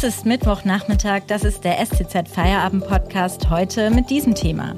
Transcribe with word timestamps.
Es 0.00 0.04
ist 0.04 0.26
Mittwochnachmittag, 0.26 1.22
das 1.26 1.42
ist 1.42 1.64
der 1.64 1.84
STZ 1.84 2.28
Feierabend 2.28 2.86
Podcast 2.86 3.50
heute 3.50 3.90
mit 3.90 4.10
diesem 4.10 4.36
Thema. 4.36 4.76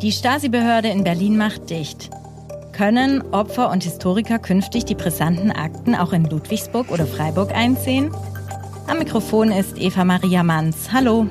Die 0.00 0.12
Stasi-Behörde 0.12 0.86
in 0.86 1.02
Berlin 1.02 1.36
macht 1.36 1.68
dicht. 1.68 2.10
Können 2.70 3.22
Opfer 3.32 3.72
und 3.72 3.82
Historiker 3.82 4.38
künftig 4.38 4.84
die 4.84 4.94
brisanten 4.94 5.50
Akten 5.50 5.96
auch 5.96 6.12
in 6.12 6.26
Ludwigsburg 6.26 6.92
oder 6.92 7.06
Freiburg 7.06 7.52
einsehen? 7.52 8.12
Am 8.86 9.00
Mikrofon 9.00 9.50
ist 9.50 9.76
Eva 9.76 10.04
Maria 10.04 10.44
Manns. 10.44 10.92
Hallo. 10.92 11.26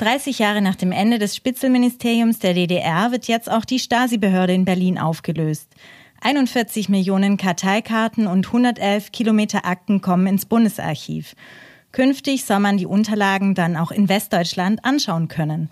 30 0.00 0.38
Jahre 0.38 0.62
nach 0.62 0.76
dem 0.76 0.92
Ende 0.92 1.18
des 1.18 1.36
Spitzelministeriums 1.36 2.38
der 2.38 2.54
DDR 2.54 3.12
wird 3.12 3.28
jetzt 3.28 3.50
auch 3.50 3.66
die 3.66 3.78
Stasi-Behörde 3.78 4.54
in 4.54 4.64
Berlin 4.64 4.98
aufgelöst. 4.98 5.68
41 6.22 6.88
Millionen 6.88 7.36
Karteikarten 7.36 8.26
und 8.26 8.46
111 8.46 9.12
Kilometer 9.12 9.66
Akten 9.66 10.00
kommen 10.00 10.26
ins 10.26 10.46
Bundesarchiv. 10.46 11.36
Künftig 11.92 12.46
soll 12.46 12.60
man 12.60 12.78
die 12.78 12.86
Unterlagen 12.86 13.54
dann 13.54 13.76
auch 13.76 13.90
in 13.90 14.08
Westdeutschland 14.08 14.86
anschauen 14.86 15.28
können. 15.28 15.68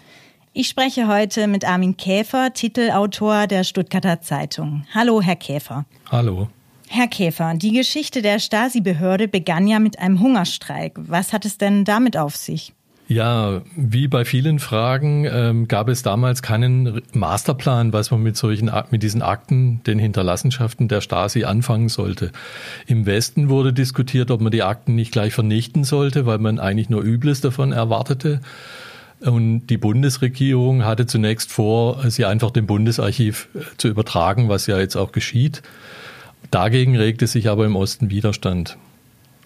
Ich 0.53 0.69
spreche 0.69 1.09
heute 1.09 1.47
mit 1.47 1.67
Armin 1.67 1.97
Käfer, 1.97 2.53
Titelautor 2.53 3.47
der 3.47 3.65
Stuttgarter 3.65 4.21
Zeitung. 4.21 4.85
Hallo, 4.93 5.23
Herr 5.23 5.37
Käfer. 5.37 5.87
Hallo. 6.11 6.49
Herr 6.89 7.09
Käfer, 7.09 7.55
die 7.55 7.73
Geschichte 7.73 8.21
der 8.21 8.41
Stasi-Behörde 8.41 9.27
begann 9.27 9.67
ja 9.67 9.79
mit 9.79 9.99
einem 9.99 10.21
Hungerstreik. 10.21 10.93
Was 10.97 11.33
hat 11.33 11.47
es 11.47 11.57
denn 11.57 11.87
damit 11.87 12.19
auf 12.19 12.37
sich? 12.37 12.75
Ja, 13.11 13.63
wie 13.75 14.07
bei 14.07 14.27
vielen 14.27 14.59
Fragen 14.59 15.25
ähm, 15.25 15.67
gab 15.67 15.89
es 15.89 16.03
damals 16.03 16.43
keinen 16.43 17.01
Masterplan, 17.15 17.95
was 17.95 18.11
man 18.11 18.23
mit 18.23 18.37
solchen 18.37 18.71
mit 18.91 19.03
diesen 19.03 19.23
Akten, 19.23 19.83
den 19.85 19.99
Hinterlassenschaften 19.99 20.89
der 20.89 21.01
Stasi 21.01 21.45
anfangen 21.45 21.89
sollte. 21.89 22.33
Im 22.87 23.07
Westen 23.07 23.49
wurde 23.49 23.73
diskutiert, 23.73 24.31
ob 24.31 24.43
man 24.43 24.53
die 24.53 24.63
Akten 24.63 24.95
nicht 24.95 25.11
gleich 25.11 25.33
vernichten 25.33 25.85
sollte, 25.85 26.27
weil 26.27 26.37
man 26.37 26.59
eigentlich 26.59 26.91
nur 26.91 27.03
Übles 27.03 27.41
davon 27.41 27.73
erwartete. 27.73 28.43
Und 29.21 29.69
die 29.69 29.79
Bundesregierung 29.79 30.85
hatte 30.85 31.07
zunächst 31.07 31.51
vor, 31.51 32.11
sie 32.11 32.27
einfach 32.27 32.51
dem 32.51 32.67
Bundesarchiv 32.67 33.49
äh, 33.55 33.61
zu 33.79 33.89
übertragen, 33.89 34.51
was 34.51 34.67
ja 34.67 34.79
jetzt 34.79 34.97
auch 34.97 35.13
geschieht. 35.13 35.63
Dagegen 36.51 36.95
regte 36.95 37.27
sich 37.27 37.49
aber 37.49 37.65
im 37.65 37.75
Osten 37.75 38.11
Widerstand. 38.11 38.77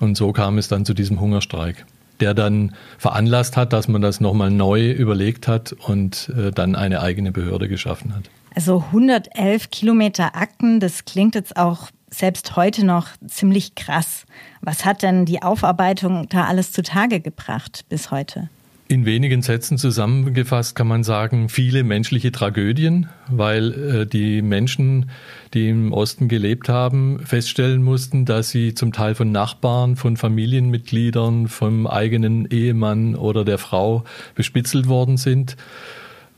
Und 0.01 0.17
so 0.17 0.33
kam 0.33 0.59
es 0.59 0.67
dann 0.67 0.85
zu 0.85 0.95
diesem 0.95 1.21
Hungerstreik 1.21 1.87
der 2.23 2.35
dann 2.35 2.73
veranlasst 2.99 3.57
hat, 3.57 3.73
dass 3.73 3.89
man 3.89 4.01
das 4.01 4.21
nochmal 4.21 4.51
neu 4.51 4.93
überlegt 4.93 5.49
hat 5.49 5.73
und 5.73 6.33
äh, 6.37 6.53
dann 6.53 6.77
eine 6.77 7.01
eigene 7.03 7.33
Behörde 7.33 7.69
geschaffen 7.69 8.15
hat. 8.15 8.31
Also 8.55 8.85
111 8.87 9.71
Kilometer 9.71 10.37
Akten, 10.37 10.79
das 10.79 11.05
klingt 11.05 11.35
jetzt 11.35 11.57
auch 11.57 11.89
selbst 12.11 12.55
heute 12.55 12.87
noch 12.87 13.09
ziemlich 13.27 13.75
krass. 13.75 14.25
Was 14.61 14.85
hat 14.85 15.03
denn 15.03 15.25
die 15.25 15.43
Aufarbeitung 15.43 16.29
da 16.29 16.45
alles 16.45 16.71
zutage 16.71 17.21
gebracht 17.21 17.87
bis 17.89 18.13
heute? 18.13 18.51
In 18.93 19.07
wenigen 19.07 19.41
Sätzen 19.41 19.79
zusammengefasst 19.79 20.77
kann 20.77 20.87
man 20.87 21.03
sagen, 21.03 21.49
viele 21.49 21.83
menschliche 21.83 22.31
Tragödien, 22.31 23.09
weil 23.27 23.73
äh, 23.73 24.07
die 24.07 24.43
Menschen, 24.43 25.09
die 25.55 25.71
im 25.71 25.95
Osten 25.95 26.29
gelebt 26.29 26.69
haben, 26.69 27.21
feststellen 27.25 27.83
mussten, 27.83 28.27
dass 28.27 28.51
sie 28.51 28.75
zum 28.75 28.93
Teil 28.93 29.15
von 29.15 29.33
Nachbarn, 29.33 29.97
von 29.97 30.19
Familienmitgliedern, 30.19 31.49
vom 31.49 31.87
eigenen 31.87 32.45
Ehemann 32.51 33.15
oder 33.15 33.47
der 33.47 33.57
Frau 33.57 34.05
bespitzelt 34.35 34.89
worden 34.89 35.17
sind. 35.17 35.57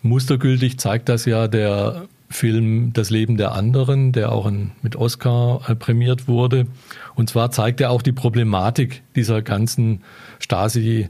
Mustergültig 0.02 0.78
zeigt 0.78 1.08
das 1.08 1.24
ja 1.24 1.48
der 1.48 2.04
Film 2.30 2.92
Das 2.92 3.10
Leben 3.10 3.36
der 3.36 3.50
anderen, 3.50 4.12
der 4.12 4.30
auch 4.30 4.48
mit 4.80 4.94
Oscar 4.94 5.60
äh, 5.66 5.74
prämiert 5.74 6.28
wurde. 6.28 6.68
Und 7.16 7.28
zwar 7.28 7.50
zeigt 7.50 7.80
er 7.80 7.90
auch 7.90 8.02
die 8.02 8.12
Problematik 8.12 9.02
dieser 9.16 9.42
ganzen 9.42 10.04
Stasi- 10.38 11.08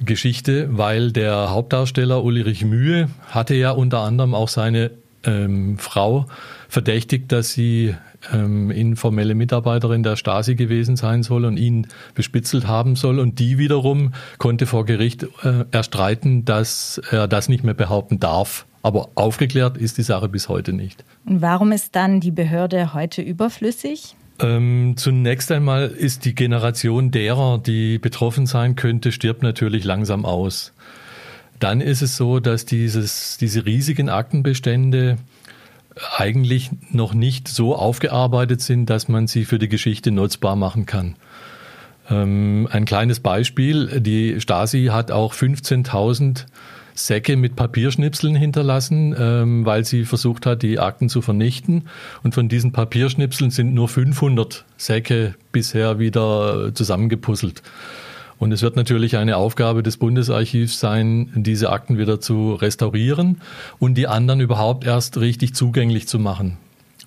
Geschichte, 0.00 0.68
weil 0.70 1.12
der 1.12 1.50
Hauptdarsteller 1.50 2.22
Ulrich 2.22 2.64
Mühe 2.64 3.08
hatte 3.28 3.54
ja 3.54 3.70
unter 3.70 4.00
anderem 4.00 4.34
auch 4.34 4.48
seine 4.48 4.90
ähm, 5.24 5.78
Frau 5.78 6.26
verdächtigt, 6.68 7.32
dass 7.32 7.52
sie 7.52 7.94
ähm, 8.32 8.70
informelle 8.70 9.34
Mitarbeiterin 9.34 10.02
der 10.02 10.16
Stasi 10.16 10.54
gewesen 10.54 10.96
sein 10.96 11.22
soll 11.22 11.44
und 11.44 11.56
ihn 11.56 11.86
bespitzelt 12.14 12.66
haben 12.66 12.96
soll. 12.96 13.18
Und 13.18 13.38
die 13.38 13.58
wiederum 13.58 14.12
konnte 14.38 14.66
vor 14.66 14.84
Gericht 14.84 15.24
äh, 15.42 15.64
erstreiten, 15.70 16.44
dass 16.44 17.00
er 17.10 17.28
das 17.28 17.48
nicht 17.48 17.64
mehr 17.64 17.74
behaupten 17.74 18.20
darf. 18.20 18.66
Aber 18.82 19.08
aufgeklärt 19.16 19.76
ist 19.76 19.98
die 19.98 20.02
Sache 20.02 20.28
bis 20.28 20.48
heute 20.48 20.72
nicht. 20.72 21.04
Und 21.26 21.42
warum 21.42 21.72
ist 21.72 21.96
dann 21.96 22.20
die 22.20 22.30
Behörde 22.30 22.94
heute 22.94 23.22
überflüssig? 23.22 24.14
Ähm, 24.40 24.94
zunächst 24.96 25.50
einmal 25.50 25.88
ist 25.88 26.24
die 26.24 26.34
Generation 26.34 27.10
derer, 27.10 27.58
die 27.58 27.98
betroffen 27.98 28.46
sein 28.46 28.76
könnte, 28.76 29.10
stirbt 29.10 29.42
natürlich 29.42 29.84
langsam 29.84 30.24
aus. 30.24 30.72
Dann 31.58 31.80
ist 31.80 32.02
es 32.02 32.16
so, 32.16 32.38
dass 32.38 32.64
dieses, 32.64 33.36
diese 33.38 33.66
riesigen 33.66 34.08
Aktenbestände 34.08 35.18
eigentlich 36.16 36.70
noch 36.90 37.14
nicht 37.14 37.48
so 37.48 37.74
aufgearbeitet 37.74 38.60
sind, 38.60 38.88
dass 38.88 39.08
man 39.08 39.26
sie 39.26 39.44
für 39.44 39.58
die 39.58 39.68
Geschichte 39.68 40.12
nutzbar 40.12 40.54
machen 40.54 40.86
kann. 40.86 41.16
Ähm, 42.08 42.68
ein 42.70 42.84
kleines 42.84 43.20
Beispiel, 43.20 44.00
die 44.00 44.40
Stasi 44.40 44.86
hat 44.92 45.10
auch 45.10 45.34
15.000 45.34 46.46
Säcke 47.06 47.36
mit 47.36 47.56
Papierschnipseln 47.56 48.34
hinterlassen, 48.34 49.14
ähm, 49.18 49.64
weil 49.64 49.84
sie 49.84 50.04
versucht 50.04 50.46
hat, 50.46 50.62
die 50.62 50.78
Akten 50.78 51.08
zu 51.08 51.22
vernichten. 51.22 51.84
Und 52.22 52.34
von 52.34 52.48
diesen 52.48 52.72
Papierschnipseln 52.72 53.50
sind 53.50 53.74
nur 53.74 53.88
500 53.88 54.64
Säcke 54.76 55.34
bisher 55.52 55.98
wieder 55.98 56.74
zusammengepuzzelt. 56.74 57.62
Und 58.38 58.52
es 58.52 58.62
wird 58.62 58.76
natürlich 58.76 59.16
eine 59.16 59.36
Aufgabe 59.36 59.82
des 59.82 59.96
Bundesarchivs 59.96 60.78
sein, 60.78 61.30
diese 61.34 61.70
Akten 61.70 61.98
wieder 61.98 62.20
zu 62.20 62.54
restaurieren 62.54 63.40
und 63.78 63.94
die 63.94 64.06
anderen 64.06 64.40
überhaupt 64.40 64.84
erst 64.84 65.18
richtig 65.18 65.54
zugänglich 65.54 66.06
zu 66.06 66.18
machen 66.18 66.56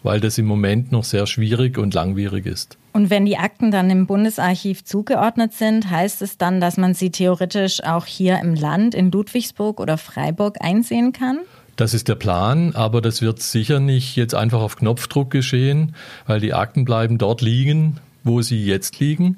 weil 0.03 0.19
das 0.19 0.37
im 0.37 0.45
Moment 0.45 0.91
noch 0.91 1.03
sehr 1.03 1.27
schwierig 1.27 1.77
und 1.77 1.93
langwierig 1.93 2.45
ist. 2.45 2.77
Und 2.93 3.09
wenn 3.09 3.25
die 3.25 3.37
Akten 3.37 3.71
dann 3.71 3.89
im 3.89 4.07
Bundesarchiv 4.07 4.83
zugeordnet 4.83 5.53
sind, 5.53 5.89
heißt 5.89 6.21
es 6.21 6.37
dann, 6.37 6.59
dass 6.59 6.77
man 6.77 6.93
sie 6.93 7.09
theoretisch 7.09 7.83
auch 7.83 8.05
hier 8.05 8.39
im 8.39 8.55
Land, 8.55 8.95
in 8.95 9.11
Ludwigsburg 9.11 9.79
oder 9.79 9.97
Freiburg 9.97 10.57
einsehen 10.59 11.13
kann? 11.13 11.39
Das 11.77 11.93
ist 11.93 12.07
der 12.07 12.15
Plan, 12.15 12.75
aber 12.75 13.01
das 13.01 13.21
wird 13.21 13.41
sicher 13.41 13.79
nicht 13.79 14.15
jetzt 14.15 14.35
einfach 14.35 14.61
auf 14.61 14.75
Knopfdruck 14.75 15.31
geschehen, 15.31 15.95
weil 16.27 16.39
die 16.39 16.53
Akten 16.53 16.85
bleiben 16.85 17.17
dort 17.17 17.41
liegen, 17.41 17.97
wo 18.23 18.41
sie 18.41 18.63
jetzt 18.65 18.99
liegen 18.99 19.37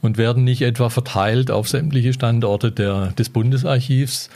und 0.00 0.18
werden 0.18 0.44
nicht 0.44 0.62
etwa 0.62 0.90
verteilt 0.90 1.50
auf 1.50 1.68
sämtliche 1.68 2.12
Standorte 2.12 2.72
der, 2.72 3.12
des 3.12 3.28
Bundesarchivs, 3.28 4.28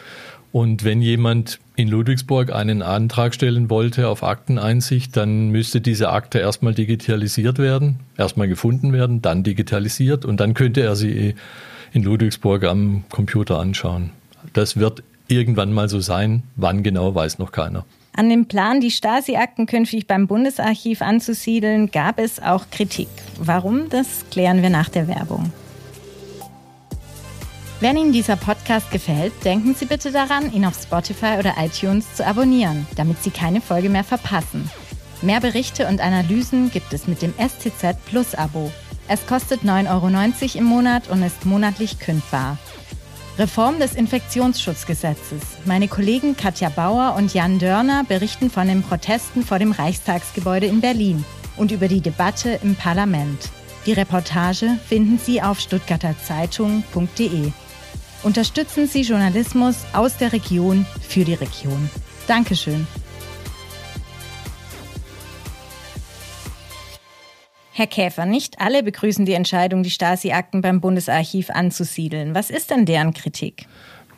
und 0.52 0.84
wenn 0.84 1.02
jemand 1.02 1.58
in 1.76 1.88
Ludwigsburg 1.88 2.52
einen 2.52 2.82
Antrag 2.82 3.34
stellen 3.34 3.70
wollte 3.70 4.08
auf 4.08 4.22
Akteneinsicht, 4.22 5.16
dann 5.16 5.50
müsste 5.50 5.80
diese 5.80 6.10
Akte 6.10 6.38
erstmal 6.38 6.74
digitalisiert 6.74 7.58
werden, 7.58 8.00
erstmal 8.16 8.48
gefunden 8.48 8.92
werden, 8.92 9.22
dann 9.22 9.44
digitalisiert 9.44 10.24
und 10.24 10.40
dann 10.40 10.54
könnte 10.54 10.80
er 10.80 10.96
sie 10.96 11.34
in 11.92 12.02
Ludwigsburg 12.02 12.64
am 12.64 13.04
Computer 13.10 13.58
anschauen. 13.58 14.10
Das 14.54 14.76
wird 14.76 15.02
irgendwann 15.28 15.72
mal 15.72 15.88
so 15.88 16.00
sein. 16.00 16.42
Wann 16.56 16.82
genau, 16.82 17.14
weiß 17.14 17.38
noch 17.38 17.52
keiner. 17.52 17.84
An 18.14 18.28
dem 18.28 18.46
Plan, 18.46 18.80
die 18.80 18.90
Stasi-Akten 18.90 19.66
künftig 19.66 20.06
beim 20.08 20.26
Bundesarchiv 20.26 21.02
anzusiedeln, 21.02 21.90
gab 21.92 22.18
es 22.18 22.42
auch 22.42 22.64
Kritik. 22.70 23.08
Warum? 23.38 23.88
Das 23.90 24.24
klären 24.30 24.62
wir 24.62 24.70
nach 24.70 24.88
der 24.88 25.06
Werbung. 25.06 25.52
Wenn 27.80 27.96
Ihnen 27.96 28.12
dieser 28.12 28.34
Podcast 28.34 28.90
gefällt, 28.90 29.32
denken 29.44 29.72
Sie 29.72 29.84
bitte 29.86 30.10
daran, 30.10 30.52
ihn 30.52 30.64
auf 30.64 30.74
Spotify 30.74 31.36
oder 31.38 31.54
iTunes 31.58 32.12
zu 32.12 32.26
abonnieren, 32.26 32.88
damit 32.96 33.22
Sie 33.22 33.30
keine 33.30 33.60
Folge 33.60 33.88
mehr 33.88 34.02
verpassen. 34.02 34.68
Mehr 35.22 35.40
Berichte 35.40 35.86
und 35.86 36.00
Analysen 36.00 36.72
gibt 36.72 36.92
es 36.92 37.06
mit 37.06 37.22
dem 37.22 37.32
STZ 37.34 37.96
Plus 38.06 38.34
Abo. 38.34 38.72
Es 39.06 39.24
kostet 39.28 39.62
9,90 39.62 39.86
Euro 39.92 40.58
im 40.58 40.64
Monat 40.64 41.08
und 41.08 41.22
ist 41.22 41.46
monatlich 41.46 42.00
kündbar. 42.00 42.58
Reform 43.38 43.78
des 43.78 43.94
Infektionsschutzgesetzes. 43.94 45.42
Meine 45.64 45.86
Kollegen 45.86 46.36
Katja 46.36 46.70
Bauer 46.70 47.14
und 47.16 47.32
Jan 47.32 47.60
Dörner 47.60 48.02
berichten 48.02 48.50
von 48.50 48.66
den 48.66 48.82
Protesten 48.82 49.44
vor 49.44 49.60
dem 49.60 49.70
Reichstagsgebäude 49.70 50.66
in 50.66 50.80
Berlin 50.80 51.24
und 51.56 51.70
über 51.70 51.86
die 51.86 52.00
Debatte 52.00 52.58
im 52.60 52.74
Parlament. 52.74 53.50
Die 53.86 53.92
Reportage 53.92 54.78
finden 54.88 55.18
Sie 55.18 55.40
auf 55.40 55.60
stuttgarterzeitung.de. 55.60 57.52
Unterstützen 58.24 58.88
Sie 58.88 59.02
Journalismus 59.02 59.84
aus 59.92 60.16
der 60.16 60.32
Region 60.32 60.86
für 61.00 61.24
die 61.24 61.34
Region. 61.34 61.88
Dankeschön. 62.26 62.86
Herr 67.72 67.86
Käfer, 67.86 68.26
nicht 68.26 68.60
alle 68.60 68.82
begrüßen 68.82 69.24
die 69.24 69.34
Entscheidung, 69.34 69.84
die 69.84 69.90
Stasi-Akten 69.90 70.62
beim 70.62 70.80
Bundesarchiv 70.80 71.50
anzusiedeln. 71.50 72.34
Was 72.34 72.50
ist 72.50 72.72
denn 72.72 72.86
deren 72.86 73.14
Kritik? 73.14 73.66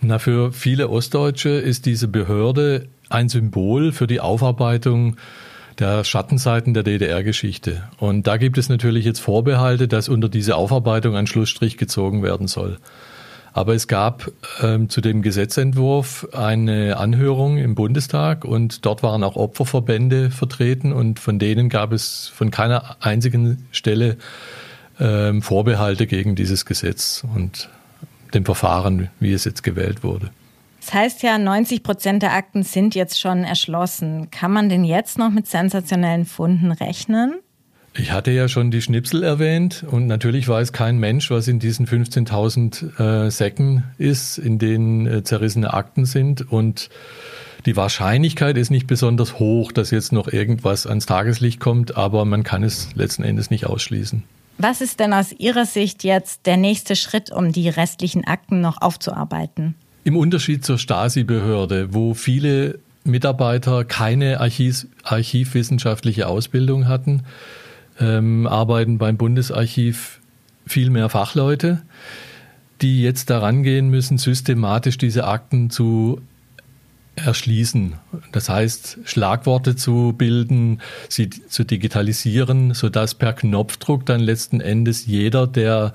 Na, 0.01 0.19
für 0.19 0.51
viele 0.51 0.89
Ostdeutsche 0.89 1.51
ist 1.51 1.85
diese 1.85 2.09
Behörde 2.09 2.89
ein 3.11 3.29
Symbol 3.29 3.93
für 3.93 4.07
die 4.07 4.21
Aufarbeitung 4.21 5.17
der 5.79 6.05
Schattenseiten 6.05 6.73
der 6.73 6.85
DDR-Geschichte. 6.85 7.85
Und 7.99 8.27
da 8.27 8.39
gibt 8.39 8.57
es 8.57 8.71
natürlich 8.71 9.05
jetzt 9.05 9.21
Vorbehalte, 9.21 9.89
dass 9.89 10.09
unter 10.09 10.31
diese 10.31 10.57
Aufarbeitung 10.57 11.15
ein 11.17 11.27
Schlussstrich 11.27 11.77
gezogen 11.77 12.23
werden 12.23 12.49
soll. 12.49 12.79
Aber 13.53 13.75
es 13.75 13.89
gab 13.89 14.31
ähm, 14.63 14.89
zu 14.89 15.01
dem 15.01 15.23
Gesetzentwurf 15.23 16.29
eine 16.33 16.97
Anhörung 16.97 17.59
im 17.59 17.75
Bundestag 17.75 18.45
und 18.45 18.87
dort 18.87 19.03
waren 19.03 19.25
auch 19.25 19.37
Opferverbände 19.37 20.31
vertreten 20.31 20.93
und 20.93 21.19
von 21.19 21.39
denen 21.39 21.69
gab 21.69 21.93
es 21.93 22.31
von 22.35 22.51
keiner 22.51 22.97
einzigen 23.01 23.67
Stelle 23.73 24.17
ähm, 25.01 25.43
Vorbehalte 25.43 26.07
gegen 26.07 26.37
dieses 26.37 26.65
Gesetz 26.65 27.25
und 27.35 27.69
dem 28.35 28.45
Verfahren, 28.45 29.09
wie 29.19 29.33
es 29.33 29.45
jetzt 29.45 29.63
gewählt 29.63 30.05
wurde. 30.05 30.31
Das 30.81 30.95
heißt 30.95 31.23
ja, 31.23 31.39
90 31.39 31.83
Prozent 31.83 32.23
der 32.23 32.33
Akten 32.33 32.63
sind 32.63 32.95
jetzt 32.95 33.21
schon 33.21 33.45
erschlossen. 33.45 34.31
Kann 34.31 34.53
man 34.53 34.69
denn 34.69 34.85
jetzt 34.85 35.19
noch 35.19 35.31
mit 35.31 35.47
sensationellen 35.47 36.25
Funden 36.25 36.73
rechnen? 36.73 37.35
Ich 37.95 38.13
hatte 38.13 38.31
ja 38.31 38.49
schon 38.49 38.71
die 38.71 38.83
Schnipsel 38.83 39.25
erwähnt 39.25 39.85
und 39.89 40.07
natürlich 40.07 40.47
weiß 40.47 40.73
kein 40.73 40.99
Mensch, 40.99 41.31
was 41.31 41.49
in 41.49 41.59
diesen 41.59 41.87
15.000 41.87 43.27
äh, 43.27 43.31
Säcken 43.31 43.85
ist, 43.99 44.39
in 44.39 44.59
denen 44.59 45.07
äh, 45.07 45.25
zerrissene 45.25 45.75
Akten 45.75 46.05
sind 46.05 46.53
und 46.53 46.89
die 47.67 47.77
Wahrscheinlichkeit 47.77 48.57
ist 48.57 48.71
nicht 48.71 48.87
besonders 48.87 49.39
hoch, 49.39 49.73
dass 49.73 49.91
jetzt 49.91 50.13
noch 50.13 50.33
irgendwas 50.33 50.87
ans 50.87 51.05
Tageslicht 51.05 51.61
kommt, 51.61 51.97
aber 51.97 52.25
man 52.25 52.43
kann 52.43 52.63
es 52.63 52.95
letzten 52.95 53.23
Endes 53.23 53.51
nicht 53.51 53.67
ausschließen. 53.67 54.23
Was 54.57 54.81
ist 54.81 55.01
denn 55.01 55.13
aus 55.13 55.33
Ihrer 55.33 55.67
Sicht 55.67 56.05
jetzt 56.05 56.47
der 56.47 56.57
nächste 56.57 56.97
Schritt, 56.97 57.31
um 57.31 57.53
die 57.53 57.69
restlichen 57.69 58.25
Akten 58.27 58.61
noch 58.61 58.81
aufzuarbeiten? 58.81 59.75
Im 60.05 60.17
Unterschied 60.17 60.65
zur 60.65 60.79
Stasi-Behörde, 60.79 61.93
wo 61.93 62.15
viele 62.15 62.79
Mitarbeiter 63.05 63.85
keine 63.85 64.41
Archiv 64.41 64.87
archivwissenschaftliche 65.03 66.29
Ausbildung 66.29 66.89
hatten, 66.89 67.23
ähm, 68.01 68.47
arbeiten 68.47 68.99
beim 68.99 69.17
Bundesarchiv 69.17 70.21
viel 70.67 70.91
mehr 70.91 71.09
Fachleute, 71.09 71.83
die 72.81 73.03
jetzt 73.03 73.31
daran 73.31 73.63
gehen 73.63 73.89
müssen, 73.89 74.19
systematisch 74.19 74.99
diese 74.99 75.27
Akten 75.27 75.71
zu 75.71 76.21
erschließen. 77.17 77.95
Das 78.33 78.49
heißt, 78.49 79.01
Schlagworte 79.05 79.77
zu 79.77 80.15
bilden, 80.17 80.81
sie 81.09 81.29
zu 81.29 81.65
digitalisieren, 81.65 82.73
sodass 82.75 83.15
per 83.15 83.35
Knopfdruck 83.35 84.07
dann 84.07 84.21
letzten 84.21 84.61
Endes 84.61 85.07
jeder, 85.07 85.47
der 85.47 85.93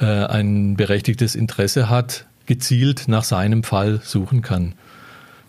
äh, 0.00 0.06
ein 0.06 0.76
berechtigtes 0.76 1.34
Interesse 1.34 1.88
hat, 1.88 2.26
gezielt 2.46 3.04
nach 3.06 3.24
seinem 3.24 3.62
Fall 3.62 4.00
suchen 4.02 4.42
kann. 4.42 4.74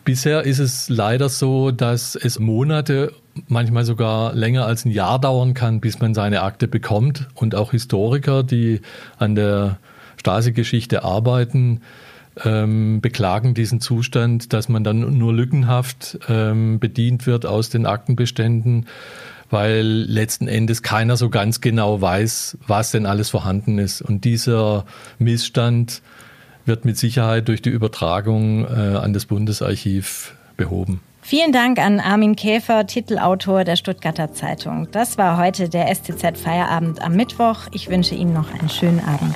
Bisher 0.05 0.43
ist 0.43 0.59
es 0.59 0.89
leider 0.89 1.29
so, 1.29 1.71
dass 1.71 2.15
es 2.15 2.37
Monate, 2.37 3.13
manchmal 3.47 3.85
sogar 3.85 4.33
länger 4.33 4.65
als 4.65 4.83
ein 4.85 4.91
Jahr 4.91 5.19
dauern 5.19 5.53
kann, 5.53 5.79
bis 5.79 5.99
man 5.99 6.13
seine 6.13 6.41
Akte 6.41 6.67
bekommt. 6.67 7.27
Und 7.35 7.55
auch 7.55 7.71
Historiker, 7.71 8.43
die 8.43 8.81
an 9.17 9.35
der 9.35 9.79
Stasi-Geschichte 10.17 11.03
arbeiten, 11.03 11.81
ähm, 12.43 12.99
beklagen 12.99 13.53
diesen 13.53 13.79
Zustand, 13.79 14.53
dass 14.53 14.67
man 14.67 14.83
dann 14.83 15.17
nur 15.17 15.33
lückenhaft 15.33 16.19
ähm, 16.27 16.79
bedient 16.79 17.25
wird 17.25 17.45
aus 17.45 17.69
den 17.69 17.85
Aktenbeständen, 17.85 18.87
weil 19.49 19.85
letzten 19.85 20.47
Endes 20.47 20.81
keiner 20.81 21.15
so 21.15 21.29
ganz 21.29 21.61
genau 21.61 22.01
weiß, 22.01 22.57
was 22.67 22.91
denn 22.91 23.05
alles 23.05 23.29
vorhanden 23.29 23.77
ist. 23.77 24.01
Und 24.01 24.25
dieser 24.25 24.85
Missstand 25.19 26.01
wird 26.65 26.85
mit 26.85 26.97
Sicherheit 26.97 27.47
durch 27.47 27.61
die 27.61 27.69
Übertragung 27.69 28.65
äh, 28.65 28.97
an 28.97 29.13
das 29.13 29.25
Bundesarchiv 29.25 30.35
behoben. 30.57 31.01
Vielen 31.21 31.53
Dank 31.53 31.79
an 31.79 32.01
Armin 32.01 32.35
Käfer, 32.35 32.85
Titelautor 32.85 33.63
der 33.63 33.77
Stuttgarter 33.77 34.33
Zeitung. 34.33 34.89
Das 34.91 35.17
war 35.17 35.37
heute 35.37 35.69
der 35.69 35.87
STZ 35.93 36.37
Feierabend 36.37 37.01
am 37.01 37.15
Mittwoch. 37.15 37.67
Ich 37.71 37.89
wünsche 37.89 38.13
Ihnen 38.13 38.33
noch 38.33 38.53
einen 38.53 38.69
schönen 38.69 38.99
Abend. 38.99 39.35